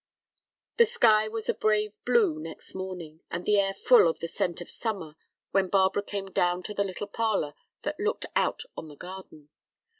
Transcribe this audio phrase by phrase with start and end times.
[0.77, 4.59] The sky was a brave blue next morning, and the air full of the scent
[4.59, 5.15] of summer
[5.51, 9.49] when Barbara came down to the little parlor that looked out on the garden.